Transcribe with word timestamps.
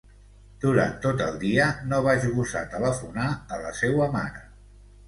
Durant 0.63 0.95
tot 1.03 1.21
el 1.25 1.37
dia 1.45 1.67
no 1.91 2.01
vaig 2.09 2.27
gosar 2.39 2.67
telefonar 2.75 3.31
a 3.59 3.65
la 3.69 3.77
seua 3.85 4.15
mare. 4.19 4.47